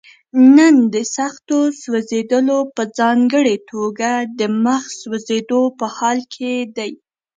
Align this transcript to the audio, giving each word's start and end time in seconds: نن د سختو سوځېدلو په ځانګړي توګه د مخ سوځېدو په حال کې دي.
نن 0.55 0.75
د 0.93 0.95
سختو 1.15 1.59
سوځېدلو 1.81 2.59
په 2.75 2.83
ځانګړي 2.99 3.55
توګه 3.71 4.11
د 4.39 4.41
مخ 4.63 4.83
سوځېدو 5.01 5.61
په 5.79 5.85
حال 5.97 6.19
کې 6.33 6.53
دي. 6.77 6.91